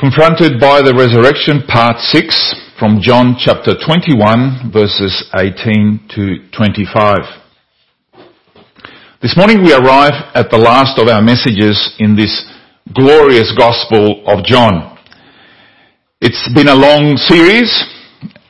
[0.00, 2.24] Confronted by the resurrection, part 6
[2.80, 7.20] from John chapter 21 verses 18 to 25.
[9.20, 12.32] This morning we arrive at the last of our messages in this
[12.96, 14.96] glorious gospel of John.
[16.24, 17.68] It's been a long series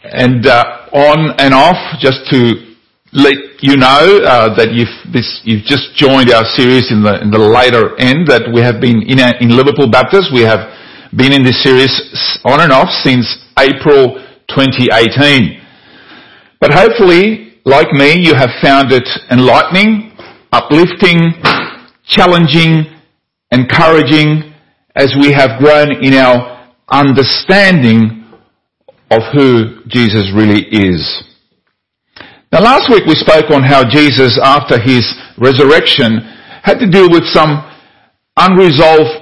[0.06, 2.78] and uh, on and off just to
[3.10, 7.34] let you know uh, that you've, this, you've just joined our series in the, in
[7.34, 10.30] the later end that we have been in, a, in Liverpool Baptist.
[10.30, 10.78] We have
[11.16, 11.90] been in this series
[12.44, 13.26] on and off since
[13.58, 14.14] April
[14.48, 15.60] 2018.
[16.60, 20.16] But hopefully, like me, you have found it enlightening,
[20.52, 21.32] uplifting,
[22.04, 22.86] challenging,
[23.50, 24.54] encouraging
[24.94, 28.24] as we have grown in our understanding
[29.10, 31.24] of who Jesus really is.
[32.52, 35.06] Now last week we spoke on how Jesus, after his
[35.38, 36.18] resurrection,
[36.62, 37.66] had to deal with some
[38.36, 39.19] unresolved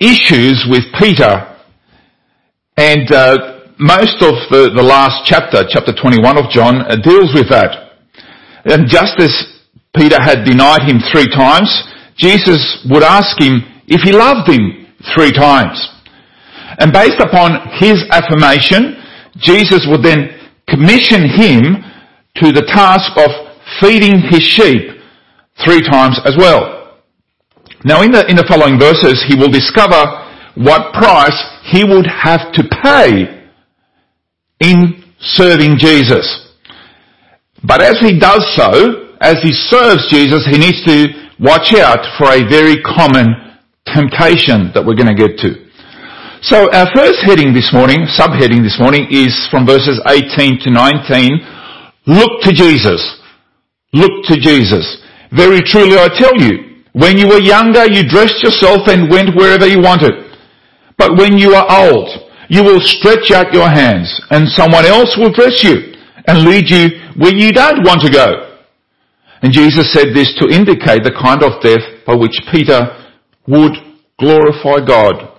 [0.00, 1.56] issues with Peter.
[2.76, 7.50] And uh, most of the, the, last chapter, chapter 21 of John, uh, deals with
[7.50, 7.98] that.
[8.64, 9.30] And just as
[9.96, 11.70] Peter had denied him three times,
[12.16, 15.78] Jesus would ask him if he loved him three times.
[16.78, 19.02] And based upon his affirmation,
[19.36, 21.82] Jesus would then commission him
[22.36, 23.30] to the task of
[23.80, 24.98] feeding his sheep
[25.64, 26.77] three times as well.
[27.84, 30.02] Now in the, in the following verses, he will discover
[30.58, 31.38] what price
[31.70, 33.46] he would have to pay
[34.60, 36.26] in serving Jesus.
[37.62, 42.30] But as he does so, as he serves Jesus, he needs to watch out for
[42.30, 45.68] a very common temptation that we're going to get to.
[46.42, 51.58] So our first heading this morning, subheading this morning is from verses 18 to 19.
[52.06, 53.02] Look to Jesus.
[53.92, 55.02] Look to Jesus.
[55.34, 56.67] Very truly I tell you,
[56.98, 60.14] when you were younger, you dressed yourself and went wherever you wanted.
[60.96, 62.08] But when you are old,
[62.48, 65.94] you will stretch out your hands and someone else will dress you
[66.26, 68.58] and lead you where you don't want to go.
[69.42, 72.80] And Jesus said this to indicate the kind of death by which Peter
[73.46, 73.76] would
[74.18, 75.38] glorify God.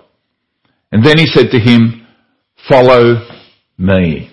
[0.92, 2.06] And then he said to him,
[2.68, 3.26] follow
[3.76, 4.30] me.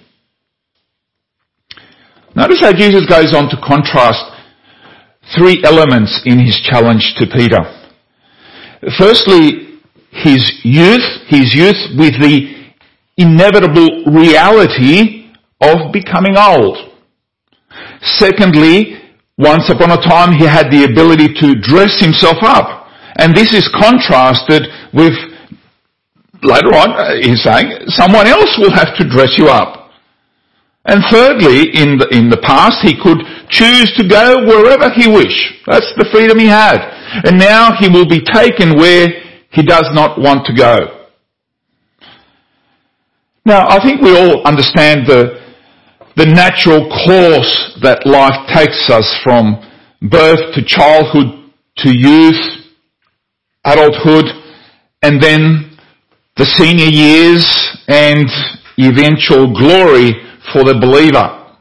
[2.35, 4.37] Notice how Jesus goes on to contrast
[5.35, 7.59] three elements in his challenge to Peter.
[8.97, 9.79] Firstly,
[10.11, 12.55] his youth, his youth with the
[13.17, 16.77] inevitable reality of becoming old.
[18.01, 19.01] Secondly,
[19.38, 22.88] once upon a time he had the ability to dress himself up.
[23.17, 25.13] And this is contrasted with,
[26.44, 29.87] later on, uh, he's saying, someone else will have to dress you up.
[30.88, 35.68] And thirdly, in the, in the past, he could choose to go wherever he wished.
[35.68, 36.80] That's the freedom he had.
[37.28, 39.08] And now he will be taken where
[39.52, 41.08] he does not want to go.
[43.46, 45.44] Now, I think we all understand the,
[46.16, 49.59] the natural course that life takes us from
[50.02, 52.64] birth to childhood to youth,
[53.66, 54.25] adulthood,
[55.02, 55.78] and then
[56.38, 57.46] the senior years
[57.88, 58.28] and
[58.80, 61.56] eventual glory for the believer.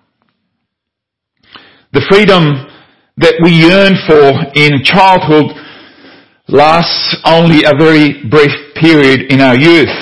[1.93, 2.67] The freedom
[3.17, 5.57] that we yearn for in childhood
[6.49, 9.95] lasts only a very brief period in our youth.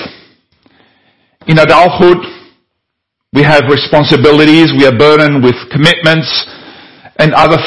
[1.47, 2.17] In adulthood,
[3.33, 6.29] we have responsibilities, we are burdened with commitments
[7.17, 7.57] and other,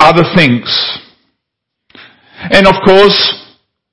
[0.00, 0.66] other things.
[2.50, 3.18] And of course,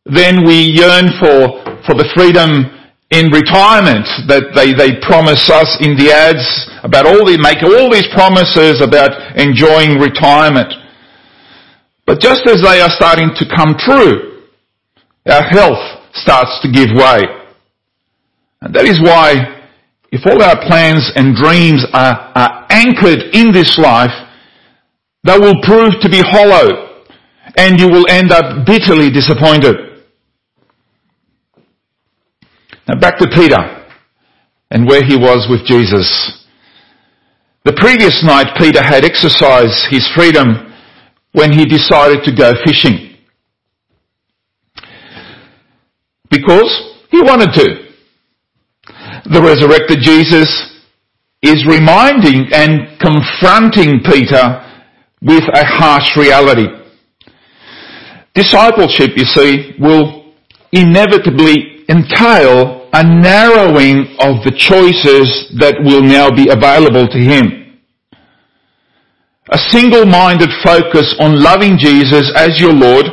[0.06, 2.79] then we yearn for, for the freedom
[3.10, 6.46] in retirement that they, they promise us in the ads
[6.84, 10.70] about all they make all these promises about enjoying retirement.
[12.06, 14.46] But just as they are starting to come true,
[15.26, 15.82] our health
[16.14, 17.22] starts to give way.
[18.62, 19.58] And that is why
[20.12, 24.14] if all our plans and dreams are, are anchored in this life,
[25.24, 27.02] they will prove to be hollow
[27.58, 29.89] and you will end up bitterly disappointed.
[32.90, 33.86] Now back to Peter
[34.72, 36.44] and where he was with Jesus.
[37.64, 40.74] The previous night Peter had exercised his freedom
[41.32, 43.16] when he decided to go fishing.
[46.32, 47.90] Because he wanted to.
[49.34, 50.50] The resurrected Jesus
[51.44, 54.66] is reminding and confronting Peter
[55.22, 56.66] with a harsh reality.
[58.34, 60.34] Discipleship, you see, will
[60.72, 67.80] inevitably entail a narrowing of the choices that will now be available to him.
[69.52, 73.06] A single-minded focus on loving Jesus as your Lord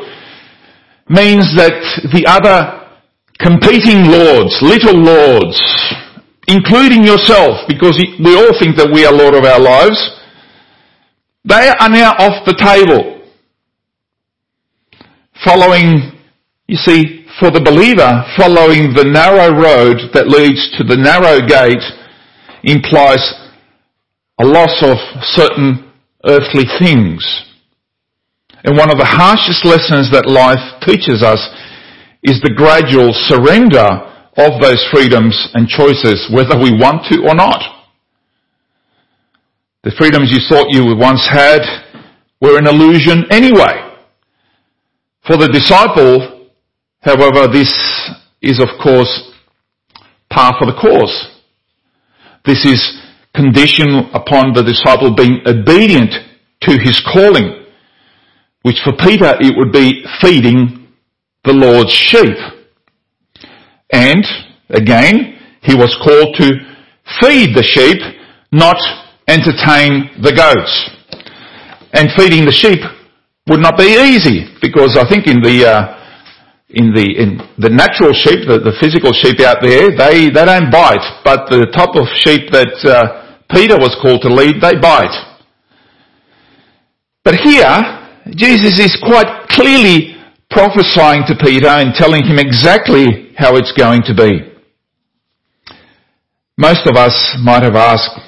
[1.09, 1.77] means that
[2.13, 2.77] the other
[3.39, 5.57] competing lords, little lords,
[6.49, 9.99] including yourself, because we all think that we are Lord of our lives,
[11.45, 13.23] they are now off the table.
[15.45, 16.21] Following,
[16.67, 21.85] you see, for the believer, following the narrow road that leads to the narrow gate
[22.65, 23.21] implies
[24.41, 24.97] a loss of
[25.37, 25.93] certain
[26.25, 27.21] earthly things.
[28.65, 31.41] And one of the harshest lessons that life teaches us
[32.25, 33.85] is the gradual surrender
[34.37, 37.61] of those freedoms and choices, whether we want to or not.
[39.85, 41.61] The freedoms you thought you once had
[42.41, 43.85] were an illusion anyway.
[45.27, 46.36] For the disciple,
[47.07, 47.73] however, this
[48.43, 49.33] is of course
[50.29, 51.17] par for the course.
[52.45, 52.81] This is
[53.35, 56.13] condition upon the disciple being obedient
[56.63, 57.65] to his calling,
[58.63, 60.89] which for Peter it would be feeding
[61.45, 62.37] the Lord's sheep.
[63.93, 64.25] And
[64.71, 66.59] again, he was called to
[67.21, 68.03] feed the sheep,
[68.53, 68.77] not
[69.29, 70.75] entertain the goats.
[71.93, 72.81] And feeding the sheep
[73.49, 75.97] would not be easy because I think in the uh,
[76.69, 80.71] in the in the natural sheep, the, the physical sheep out there, they they don't
[80.71, 85.15] bite, but the type of sheep that uh, Peter was called to lead, they bite.
[87.23, 87.71] But here,
[88.35, 90.19] Jesus is quite clearly
[90.51, 94.53] prophesying to Peter and telling him exactly how it's going to be.
[96.59, 98.19] Most of us might have asked,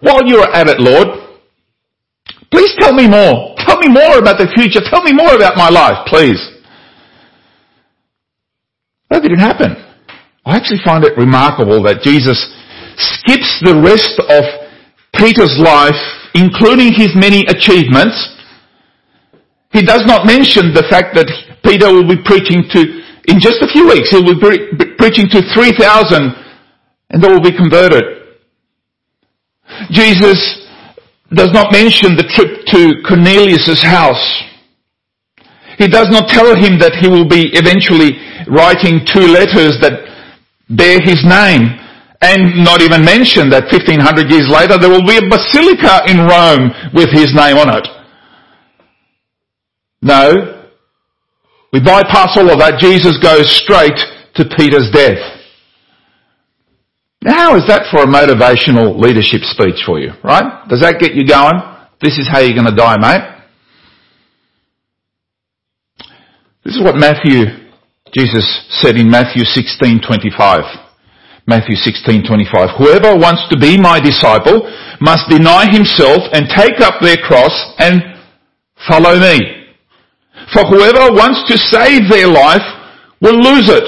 [0.00, 1.08] while you're at it, Lord,
[2.50, 3.54] please tell me more.
[3.58, 4.80] Tell me more about the future.
[4.90, 6.40] Tell me more about my life, please.
[9.10, 9.76] That didn't happen.
[10.44, 12.36] I actually find it remarkable that Jesus
[12.96, 14.44] skips the rest of
[15.14, 15.98] Peter's life,
[16.34, 18.16] including his many achievements.
[19.72, 21.28] He does not mention the fact that
[21.64, 22.80] Peter will be preaching to,
[23.28, 26.32] in just a few weeks, he will be preaching to 3,000
[27.10, 28.04] and they will be converted.
[29.90, 30.64] Jesus
[31.32, 34.47] does not mention the trip to Cornelius' house.
[35.78, 38.18] He does not tell him that he will be eventually
[38.50, 40.02] writing two letters that
[40.66, 41.78] bear his name
[42.20, 46.74] and not even mention that 1500 years later there will be a basilica in Rome
[46.90, 47.86] with his name on it.
[50.02, 50.66] No.
[51.72, 52.82] We bypass all of that.
[52.82, 53.98] Jesus goes straight
[54.34, 55.22] to Peter's death.
[57.22, 60.66] Now, how is that for a motivational leadership speech for you, right?
[60.68, 61.54] Does that get you going?
[62.00, 63.37] This is how you're going to die, mate.
[66.68, 67.46] This is what Matthew,
[68.12, 70.68] Jesus said in Matthew 16:25.
[71.46, 72.68] Matthew 16:25.
[72.76, 74.70] Whoever wants to be my disciple
[75.00, 78.02] must deny himself and take up their cross and
[78.86, 79.64] follow me.
[80.52, 82.66] For whoever wants to save their life
[83.22, 83.86] will lose it.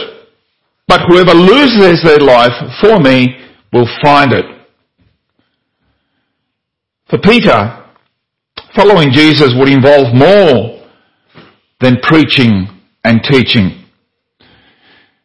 [0.89, 3.45] But whoever loses their life for me
[3.75, 4.47] will find it.
[7.11, 7.77] For Peter,
[8.75, 10.80] following Jesus would involve more
[11.81, 12.69] than preaching
[13.05, 13.85] and teaching.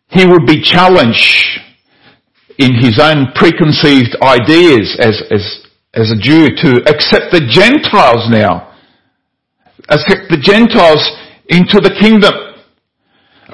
[0.09, 1.59] He would be challenged
[2.57, 8.73] in his own preconceived ideas as, as, as a Jew to accept the Gentiles now.
[9.89, 11.03] Accept the Gentiles
[11.49, 12.33] into the kingdom.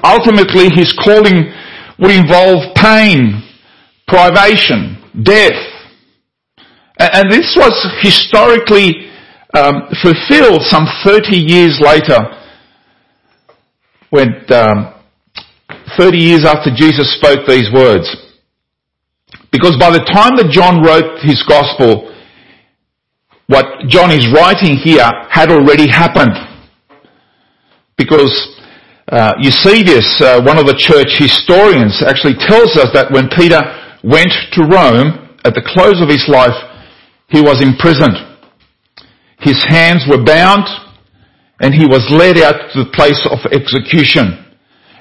[0.04, 1.52] Ultimately, his calling
[1.98, 3.42] would involve pain,
[4.06, 5.58] privation, death.
[6.98, 9.10] And this was historically
[9.54, 12.38] um, fulfilled some 30 years later
[14.12, 14.92] when um,
[15.96, 18.04] 30 years after Jesus spoke these words.
[19.50, 22.12] Because by the time that John wrote his gospel,
[23.46, 26.36] what John is writing here had already happened.
[27.96, 28.36] Because
[29.08, 33.60] uh, Eusebius, uh, one of the church historians, actually tells us that when Peter
[34.04, 36.56] went to Rome at the close of his life,
[37.28, 38.20] he was imprisoned.
[39.40, 40.68] His hands were bound
[41.62, 44.52] and he was led out to the place of execution.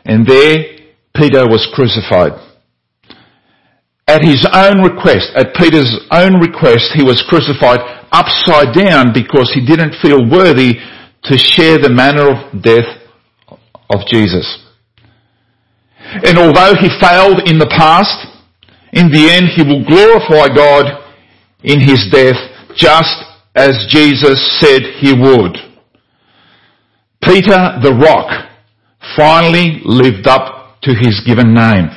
[0.06, 0.78] And there
[1.18, 2.38] Peter was crucified.
[4.08, 7.80] At his own request, at Peter's own request, he was crucified
[8.12, 10.78] upside down because he didn't feel worthy
[11.24, 12.88] to share the manner of death
[13.90, 14.46] of Jesus.
[15.98, 18.28] And although he failed in the past,
[18.94, 21.10] in the end he will glorify God
[21.64, 22.38] in his death
[22.76, 23.24] just
[23.56, 25.71] as Jesus said he would.
[27.24, 28.50] Peter the rock
[29.16, 31.90] finally lived up to his given name.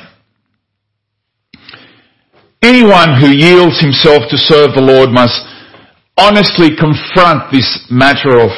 [2.61, 5.45] Anyone who yields himself to serve the Lord must
[6.17, 8.49] honestly confront this matter of,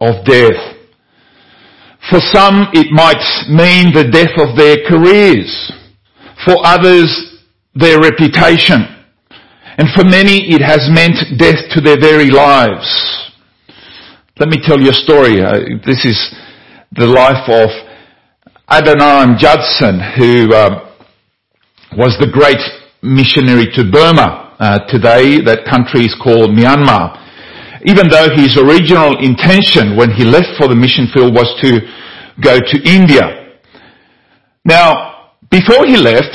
[0.00, 0.58] of death.
[2.10, 5.70] For some, it might mean the death of their careers.
[6.44, 7.38] For others,
[7.74, 8.82] their reputation.
[9.78, 13.31] And for many, it has meant death to their very lives.
[14.38, 15.42] Let me tell you a story.
[15.42, 16.34] Uh, this is
[16.92, 17.68] the life of
[18.68, 20.90] Adoniram Judson, who uh,
[21.96, 22.60] was the great
[23.02, 24.56] missionary to Burma.
[24.58, 27.22] Uh, today, that country is called Myanmar
[27.84, 31.80] even though his original intention when he left for the mission field was to
[32.40, 33.58] go to India.
[34.64, 36.30] Now, before he left,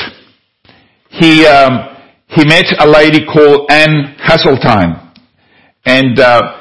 [1.10, 1.96] he, um,
[2.28, 5.14] he met a lady called Anne Hasseltine.
[5.86, 6.57] And uh,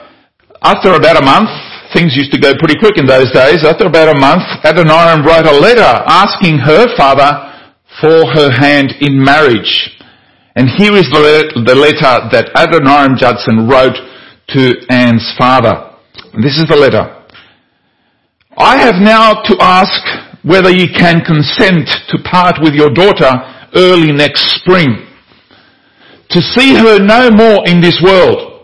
[0.62, 1.50] after about a month,
[1.92, 3.64] things used to go pretty quick in those days.
[3.64, 7.30] After about a month, Adoniram wrote a letter asking her father
[8.00, 9.90] for her hand in marriage.
[10.56, 13.96] And here is the letter that Adoniram Judson wrote
[14.48, 15.92] to Anne's father.
[16.42, 17.12] This is the letter.
[18.56, 20.00] I have now to ask
[20.44, 23.30] whether you can consent to part with your daughter
[23.74, 25.04] early next spring.
[26.30, 28.55] To see her no more in this world.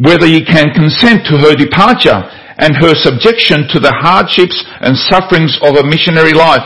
[0.00, 2.24] Whether you can consent to her departure
[2.56, 6.64] and her subjection to the hardships and sufferings of a missionary life.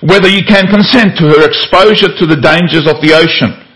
[0.00, 3.68] Whether you can consent to her exposure to the dangers of the ocean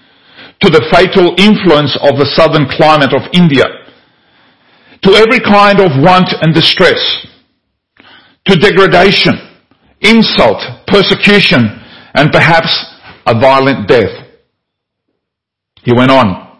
[0.63, 3.67] to the fatal influence of the southern climate of India,
[5.03, 7.27] to every kind of want and distress,
[8.47, 9.35] to degradation,
[10.01, 11.83] insult, persecution,
[12.15, 12.71] and perhaps
[13.27, 14.29] a violent death.
[15.83, 16.52] He went on.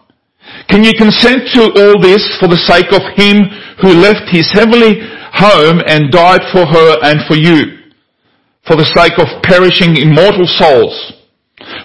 [0.69, 3.45] Can you consent to all this for the sake of him
[3.81, 5.01] who left his heavenly
[5.33, 7.89] home and died for her and for you,
[8.65, 10.95] for the sake of perishing immortal souls,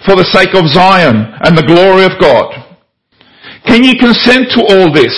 [0.05, 2.49] for the sake of Zion and the glory of God.
[3.65, 5.13] Can you consent to all this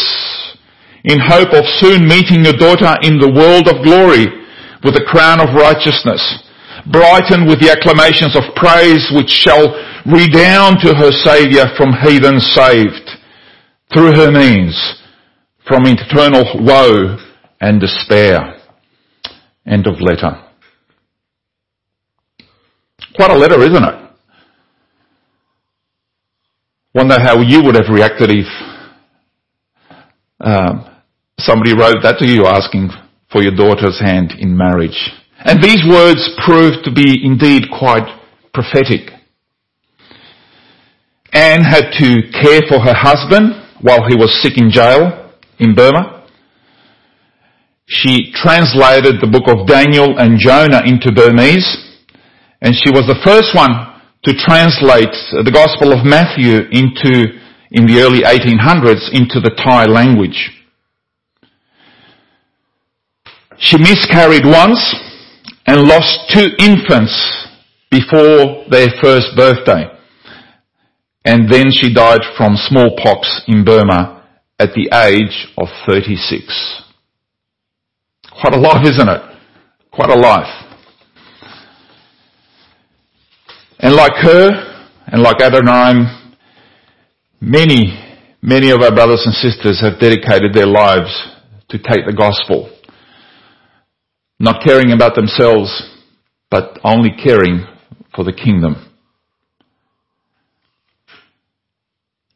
[1.04, 4.28] in hope of soon meeting your daughter in the world of glory
[4.84, 6.24] with a crown of righteousness,
[6.90, 9.70] brightened with the acclamations of praise which shall
[10.10, 13.21] redound to her Saviour from heathens saved
[13.94, 15.02] through her means
[15.68, 17.18] from eternal woe
[17.60, 18.58] and despair.
[19.66, 20.44] End of letter.
[23.16, 24.10] Quite a letter, isn't it?
[26.94, 28.48] Wonder how you would have reacted if
[30.40, 30.90] um,
[31.40, 32.90] somebody wrote that to you asking
[33.32, 35.12] for your daughter's hand in marriage.
[35.44, 38.08] And these words proved to be indeed quite
[38.54, 39.12] prophetic.
[41.34, 46.28] Anne had to care for her husband while he was sick in jail in Burma.
[47.88, 51.68] She translated the book of Daniel and Jonah into Burmese,
[52.62, 53.72] and she was the first one
[54.24, 55.12] to translate
[55.44, 60.52] the Gospel of Matthew into, in the early 1800s, into the Thai language.
[63.58, 64.96] She miscarried once
[65.66, 67.14] and lost two infants
[67.90, 69.86] before their first birthday.
[71.24, 74.28] And then she died from smallpox in Burma
[74.60, 76.82] at the age of 36.
[78.42, 79.22] Quite a life, isn't it?
[79.92, 80.62] Quite a life.
[83.80, 84.50] And like her,
[85.08, 86.34] and like Adoniram,
[87.40, 87.98] many,
[88.42, 91.12] many of our brothers and sisters have dedicated their lives
[91.70, 92.72] to take the gospel.
[94.40, 95.90] Not caring about themselves,
[96.50, 97.66] but only caring
[98.16, 98.91] for the kingdom.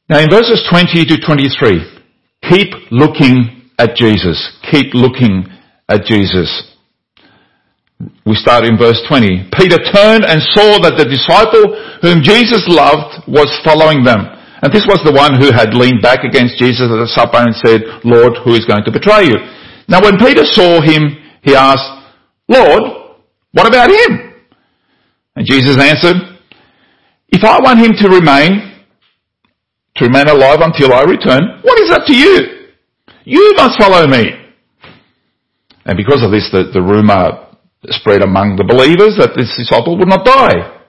[0.08, 1.82] Now in verses 20 to 23,
[2.50, 4.38] keep looking at Jesus.
[4.72, 5.46] Keep looking
[5.90, 6.76] at Jesus.
[8.26, 9.50] We start in verse 20.
[9.58, 14.30] Peter turned and saw that the disciple whom Jesus loved was following them.
[14.62, 17.56] And this was the one who had leaned back against Jesus at the supper and
[17.66, 19.38] said, Lord, who is going to betray you?
[19.88, 21.86] Now when Peter saw him, he asked,
[22.48, 23.18] Lord,
[23.54, 24.34] what about him?
[25.36, 26.38] And Jesus answered,
[27.30, 28.75] if I want him to remain,
[29.96, 32.68] to remain alive until I return, what is that to you?
[33.24, 34.32] You must follow me.
[35.86, 37.48] And because of this, the, the rumor
[37.94, 40.82] spread among the believers that this disciple would not die.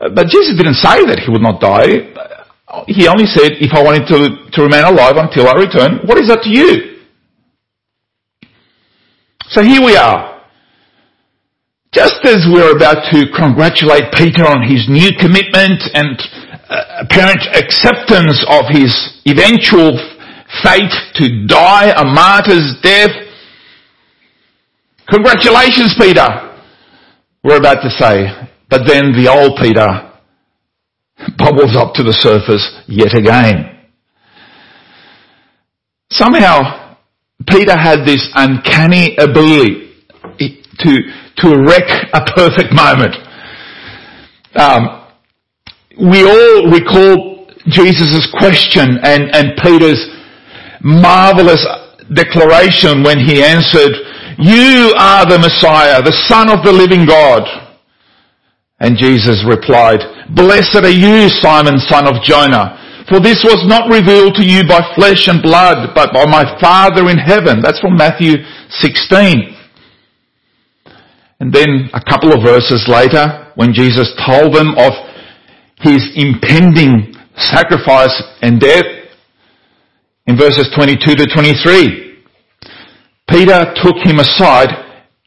[0.00, 2.14] Uh, but Jesus didn't say that he would not die.
[2.86, 6.28] He only said, if I wanted to, to remain alive until I return, what is
[6.28, 7.02] that to you?
[9.50, 10.44] So here we are.
[11.92, 16.20] Just as we're about to congratulate Peter on his new commitment and
[16.68, 19.96] apparent acceptance of his eventual
[20.62, 23.10] fate to die a martyr's death,
[25.08, 26.26] Congratulations, Peter.
[27.42, 28.26] We're about to say.
[28.68, 30.12] But then the old Peter
[31.38, 33.86] bubbles up to the surface yet again.
[36.10, 36.96] Somehow,
[37.48, 39.92] Peter had this uncanny ability
[40.38, 40.98] to,
[41.38, 43.16] to wreck a perfect moment.
[44.56, 45.07] Um,
[45.98, 49.98] we all recall Jesus' question and, and Peter's
[50.80, 51.66] marvelous
[52.14, 53.92] declaration when he answered,
[54.38, 57.42] You are the Messiah, the Son of the living God.
[58.78, 59.98] And Jesus replied,
[60.34, 62.78] Blessed are you, Simon, son of Jonah,
[63.08, 67.10] for this was not revealed to you by flesh and blood, but by my Father
[67.10, 67.60] in heaven.
[67.60, 68.36] That's from Matthew
[68.70, 69.56] 16.
[71.40, 74.92] And then a couple of verses later, when Jesus told them of
[75.80, 78.84] his impending sacrifice and death,
[80.26, 82.18] in verses 22 to 23,
[83.30, 84.68] Peter took him aside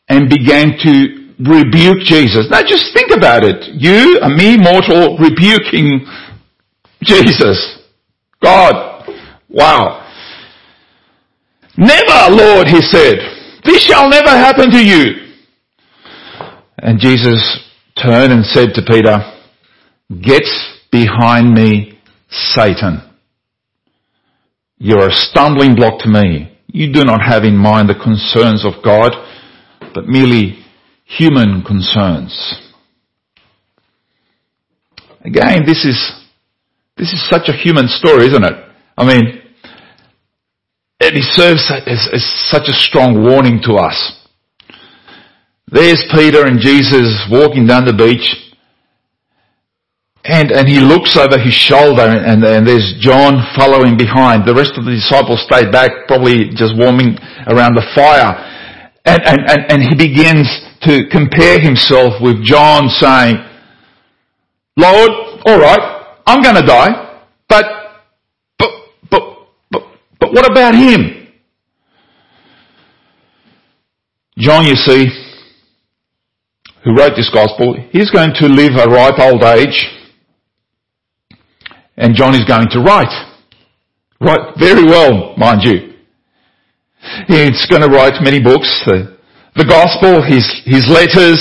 [0.07, 2.47] and began to rebuke Jesus.
[2.51, 3.65] Now just think about it.
[3.73, 6.05] You, a mere mortal, rebuking
[7.01, 7.79] Jesus.
[8.43, 9.07] God.
[9.49, 10.07] Wow.
[11.77, 13.17] Never, Lord, he said.
[13.63, 15.33] This shall never happen to you.
[16.77, 17.59] And Jesus
[18.01, 19.17] turned and said to Peter,
[20.19, 20.43] Get
[20.91, 21.99] behind me,
[22.29, 23.01] Satan.
[24.77, 26.57] You're a stumbling block to me.
[26.67, 29.13] You do not have in mind the concerns of God,
[29.93, 30.59] but merely
[31.05, 32.55] human concerns.
[35.23, 36.25] Again, this is,
[36.97, 38.53] this is such a human story, isn't it?
[38.97, 39.41] I mean,
[40.99, 44.27] it serves as, as such a strong warning to us.
[45.67, 48.50] There's Peter and Jesus walking down the beach,
[50.23, 54.45] and, and he looks over his shoulder and, and there's John following behind.
[54.45, 58.37] The rest of the disciples stayed back, probably just warming around the fire.
[59.03, 60.45] And, and, and, and he begins
[60.83, 63.37] to compare himself with John saying,
[64.77, 65.11] Lord,
[65.47, 67.65] alright, I'm gonna die, but,
[68.59, 68.69] but,
[69.09, 69.23] but,
[69.71, 69.83] but,
[70.19, 71.27] but what about him?
[74.37, 75.07] John, you see,
[76.83, 79.87] who wrote this gospel, he's going to live a ripe old age,
[82.01, 83.13] and John is going to write.
[84.19, 85.93] Write very well, mind you.
[87.27, 88.67] He's going to write many books.
[88.85, 89.21] The
[89.55, 91.39] the gospel, his, his letters,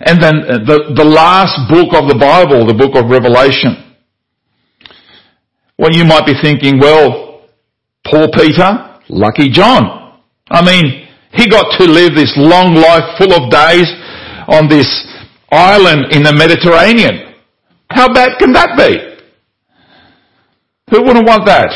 [0.00, 3.94] and then uh, the, the last book of the Bible, the book of Revelation.
[5.78, 7.46] Well, you might be thinking, well,
[8.06, 10.18] poor Peter, lucky John.
[10.50, 13.86] I mean, he got to live this long life full of days
[14.48, 14.88] on this
[15.50, 17.34] island in the Mediterranean.
[17.90, 19.13] How bad can that be?
[20.90, 21.70] Who wouldn't want that?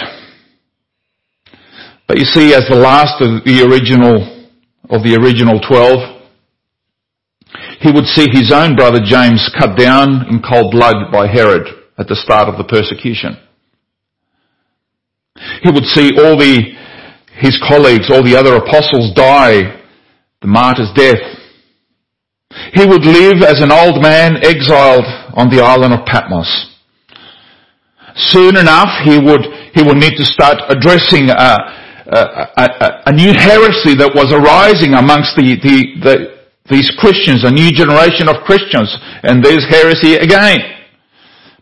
[2.06, 4.36] But you see, as the last of the original
[4.90, 6.22] of the original twelve,
[7.80, 11.68] he would see his own brother James cut down in cold blood by Herod
[11.98, 13.36] at the start of the persecution.
[15.62, 16.74] He would see all the,
[17.34, 19.78] his colleagues, all the other apostles die
[20.40, 21.18] the martyr's death.
[22.72, 26.77] He would live as an old man exiled on the island of Patmos.
[28.18, 31.58] Soon enough, he would, he would need to start addressing uh,
[32.10, 36.14] a, a, new heresy that was arising amongst the, the, the,
[36.66, 38.90] these Christians, a new generation of Christians,
[39.22, 40.58] and there's heresy again.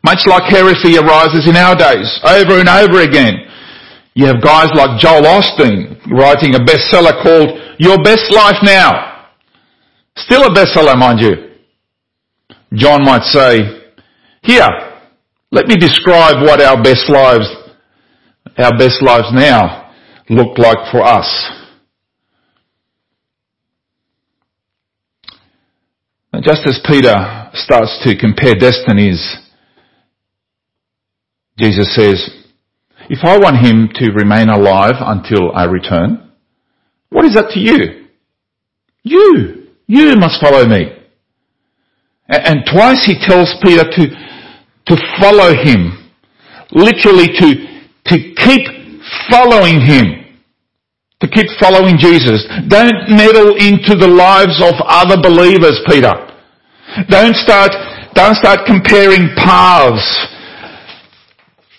[0.00, 3.34] Much like heresy arises in our days, over and over again.
[4.14, 9.28] You have guys like Joel Osteen writing a bestseller called Your Best Life Now.
[10.16, 11.58] Still a bestseller, mind you.
[12.72, 13.92] John might say,
[14.42, 14.95] here,
[15.56, 17.48] let me describe what our best lives,
[18.58, 19.90] our best lives now
[20.28, 21.50] look like for us.
[26.34, 29.36] And just as Peter starts to compare destinies,
[31.58, 32.28] Jesus says,
[33.08, 36.32] if I want him to remain alive until I return,
[37.08, 38.08] what is that to you?
[39.04, 40.92] You, you must follow me.
[42.28, 44.35] And twice he tells Peter to,
[44.86, 45.92] to follow him.
[46.72, 47.54] Literally to,
[48.06, 48.66] to keep
[49.30, 50.38] following Him.
[51.20, 52.44] To keep following Jesus.
[52.68, 56.12] Don't meddle into the lives of other believers, Peter.
[57.08, 57.72] Don't start,
[58.14, 60.04] don't start comparing paths.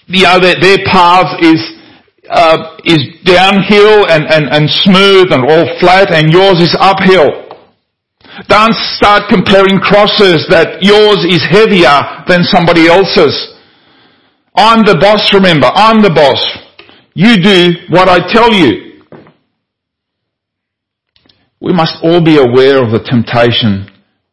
[0.07, 1.61] You know, their, their path is,
[2.29, 7.46] uh, is downhill and, and, and smooth and all flat and yours is uphill.
[8.45, 11.97] Don't start comparing crosses that yours is heavier
[12.27, 13.33] than somebody else's.
[14.55, 15.67] I'm the boss, remember.
[15.73, 16.41] I'm the boss.
[17.15, 19.01] You do what I tell you.
[21.59, 23.89] We must all be aware of the temptation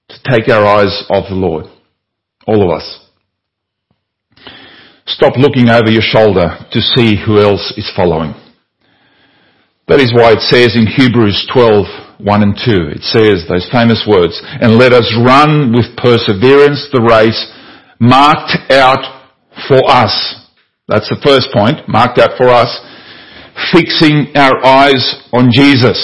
[0.09, 1.65] to take our eyes off the Lord.
[2.47, 3.01] All of us.
[5.07, 8.35] Stop looking over your shoulder to see who else is following.
[9.89, 14.05] That is why it says in Hebrews 12, 1 and 2, it says those famous
[14.09, 17.39] words, and let us run with perseverance the race
[17.99, 19.03] marked out
[19.69, 20.13] for us.
[20.89, 22.71] That's the first point, marked out for us,
[23.73, 25.97] fixing our eyes on Jesus.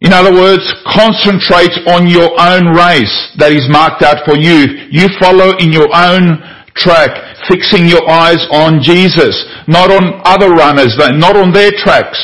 [0.00, 4.90] In other words, concentrate on your own race that is marked out for you.
[4.90, 6.42] You follow in your own
[6.74, 7.14] track,
[7.46, 12.18] fixing your eyes on Jesus, not on other runners, not on their tracks.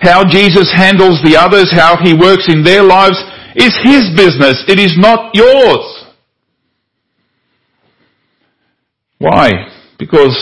[0.00, 3.16] How Jesus handles the others, how he works in their lives
[3.54, 4.64] is his business.
[4.68, 6.04] It is not yours.
[9.18, 9.50] Why?
[9.98, 10.36] Because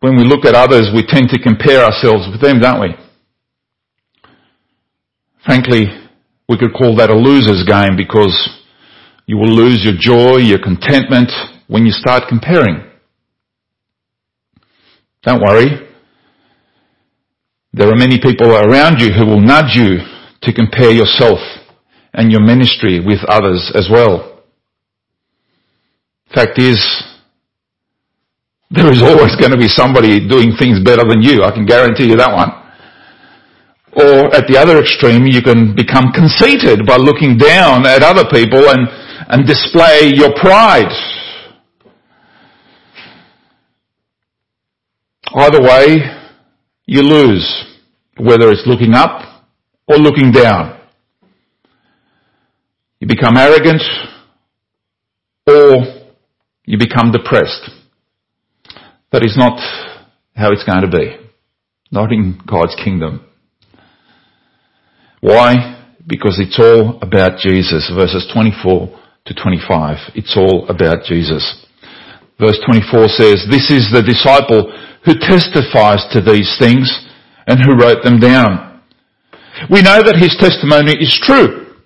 [0.00, 2.88] when we look at others, we tend to compare ourselves with them, don't we?
[5.44, 5.86] Frankly,
[6.48, 8.34] we could call that a loser's game because
[9.26, 11.30] you will lose your joy, your contentment
[11.68, 12.82] when you start comparing.
[15.22, 15.88] Don't worry.
[17.74, 19.98] There are many people around you who will nudge you
[20.42, 21.40] to compare yourself
[22.12, 24.44] and your ministry with others as well.
[26.32, 26.78] Fact is,
[28.70, 31.42] there is always going to be somebody doing things better than you.
[31.42, 32.50] I can guarantee you that one.
[33.96, 38.70] Or at the other extreme, you can become conceited by looking down at other people
[38.70, 38.86] and,
[39.30, 40.94] and display your pride.
[45.34, 46.23] Either way,
[46.86, 47.64] you lose,
[48.18, 49.44] whether it's looking up
[49.88, 50.80] or looking down.
[53.00, 53.82] You become arrogant
[55.46, 56.02] or
[56.64, 57.70] you become depressed.
[59.12, 59.58] That is not
[60.34, 61.16] how it's going to be.
[61.90, 63.26] Not in God's kingdom.
[65.20, 65.84] Why?
[66.06, 67.90] Because it's all about Jesus.
[67.94, 69.96] Verses 24 to 25.
[70.14, 71.63] It's all about Jesus.
[72.38, 74.72] Verse 24 says, This is the disciple
[75.04, 76.90] who testifies to these things
[77.46, 78.82] and who wrote them down.
[79.70, 81.76] We know that his testimony is true.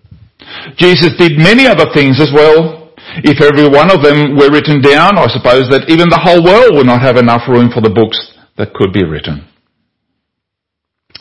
[0.76, 2.78] Jesus did many other things as well
[3.24, 6.76] if every one of them were written down, I suppose that even the whole world
[6.76, 8.18] would not have enough room for the books
[8.56, 9.46] that could be written.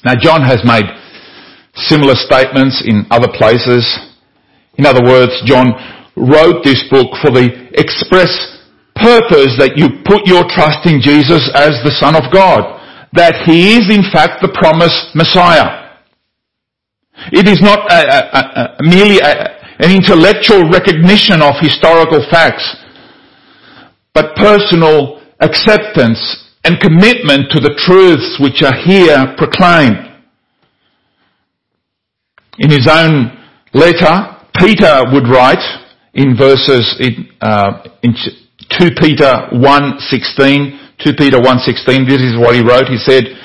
[0.04, 0.86] Now John has made
[1.74, 3.84] similar statements in other places.
[4.76, 5.74] In other words, John
[6.16, 8.30] wrote this book for the express
[9.02, 12.78] purpose that you put your trust in Jesus as the Son of God.
[13.14, 15.88] That He is in fact the promised Messiah.
[17.32, 22.78] It is not a, a, a, merely an intellectual recognition of historical facts,
[24.14, 26.20] but personal acceptance
[26.64, 30.04] and commitment to the truths which are here proclaimed.
[32.60, 33.38] In his own
[33.74, 35.64] letter, Peter would write
[36.14, 38.16] in verses in, uh, in
[38.70, 42.06] 2 Peter 1:16, 2 Peter 1:16.
[42.08, 42.88] This is what he wrote.
[42.88, 43.38] He said,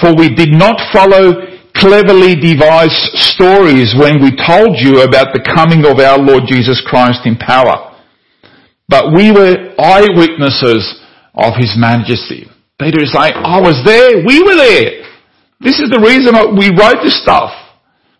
[0.00, 5.86] "For we did not follow cleverly devised stories when we told you about the coming
[5.86, 7.96] of our Lord Jesus Christ in power.
[8.88, 10.82] But we were eyewitnesses
[11.34, 12.50] of His majesty.
[12.78, 15.06] Peter is saying, I was there, we were there.
[15.60, 17.52] This is the reason we wrote this stuff.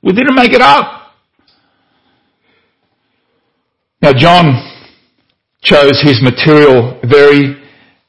[0.03, 1.13] We didn't make it up.
[4.03, 4.70] Now John
[5.63, 7.61] chose his material very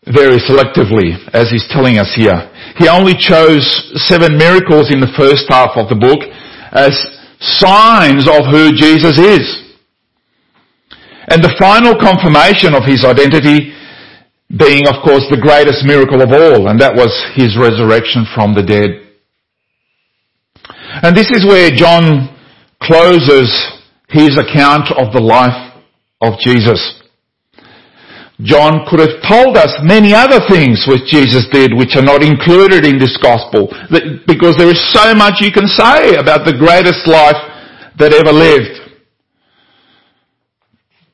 [0.05, 2.49] very selectively, as he's telling us here.
[2.77, 3.61] He only chose
[4.09, 6.25] seven miracles in the first half of the book
[6.73, 6.89] as
[7.39, 9.45] signs of who Jesus is.
[11.29, 13.73] And the final confirmation of his identity
[14.49, 18.63] being, of course, the greatest miracle of all, and that was his resurrection from the
[18.63, 19.05] dead.
[21.03, 22.35] And this is where John
[22.81, 23.47] closes
[24.09, 25.73] his account of the life
[26.21, 27.00] of Jesus.
[28.43, 32.85] John could have told us many other things which Jesus did which are not included
[32.85, 33.69] in this gospel
[34.25, 37.37] because there is so much you can say about the greatest life
[37.99, 38.81] that ever lived.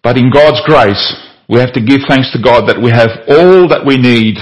[0.04, 1.04] But in God's grace,
[1.50, 4.38] we have to give thanks to God that we have all that we need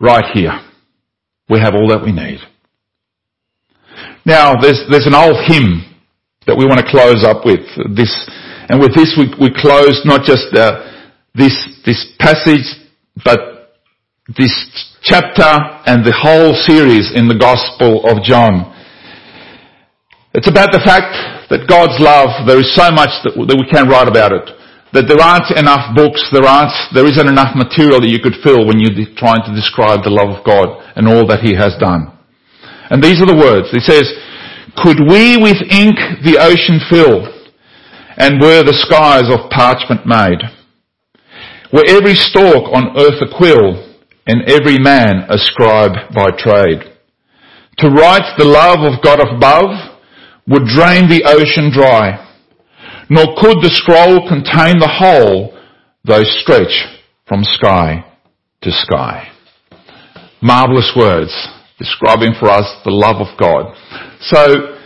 [0.00, 0.52] right here.
[1.48, 2.40] We have all that we need.
[4.24, 5.84] Now, there's, there's an old hymn
[6.46, 7.62] that we want to close up with
[7.94, 8.10] this,
[8.68, 10.92] and with this we, we close not just uh,
[11.34, 12.66] this, this passage,
[13.24, 13.62] but
[14.36, 14.52] this
[15.02, 15.50] chapter
[15.86, 18.70] and the whole series in the Gospel of John.
[20.32, 23.90] It's about the fact that God's love, there is so much that, that we can
[23.90, 24.46] write about it.
[24.94, 28.64] That there aren't enough books, there aren't, there isn't enough material that you could fill
[28.64, 32.12] when you're trying to describe the love of God and all that He has done.
[32.92, 33.72] And these are the words.
[33.72, 34.04] He says,
[34.76, 37.28] could we with ink the ocean fill
[38.16, 40.40] and were the skies of parchment made?
[41.72, 43.92] Were every stalk on earth a quill
[44.26, 46.92] and every man a scribe by trade.
[47.78, 49.98] To write the love of God above
[50.46, 52.20] would drain the ocean dry,
[53.08, 55.56] nor could the scroll contain the whole,
[56.04, 58.04] though stretch from sky
[58.62, 59.28] to sky.
[60.42, 61.32] Marvelous words
[61.78, 63.74] describing for us the love of God.
[64.20, 64.76] So,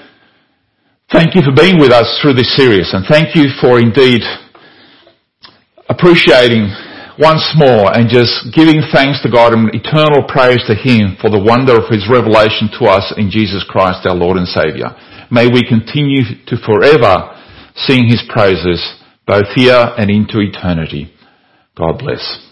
[1.12, 4.22] thank you for being with us through this series and thank you for indeed
[5.88, 6.70] appreciating
[7.18, 11.40] once more and just giving thanks to God and eternal praise to Him for the
[11.40, 14.92] wonder of His revelation to us in Jesus Christ our Lord and Saviour.
[15.30, 17.32] May we continue to forever
[17.74, 18.80] sing His praises
[19.26, 21.12] both here and into eternity.
[21.76, 22.45] God bless.